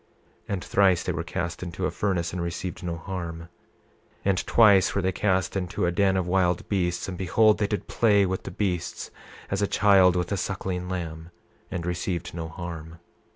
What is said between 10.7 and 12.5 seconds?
lamb, and received no